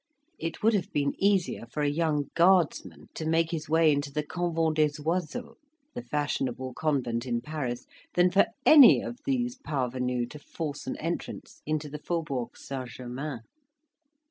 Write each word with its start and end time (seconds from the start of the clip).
It 0.39 0.63
would 0.63 0.73
have 0.73 0.91
been 0.91 1.13
easier 1.23 1.67
for 1.67 1.83
a 1.83 1.87
young 1.87 2.31
Guardsman 2.33 3.09
to 3.13 3.23
make 3.27 3.51
his 3.51 3.69
way 3.69 3.91
into 3.91 4.11
the 4.11 4.23
Convent 4.23 4.77
des 4.77 4.99
Oiseaux 5.03 5.57
the 5.93 6.01
fashionable 6.01 6.73
convent 6.73 7.27
in 7.27 7.39
Paris 7.39 7.85
than 8.15 8.31
for 8.31 8.47
any 8.65 9.03
of 9.03 9.19
these 9.27 9.57
parvenus 9.59 10.25
to 10.31 10.39
force 10.39 10.87
an 10.87 10.97
entrance 10.97 11.61
into 11.67 11.87
the 11.87 11.99
Faubourg 11.99 12.57
St. 12.57 12.89
Germain. 12.89 13.41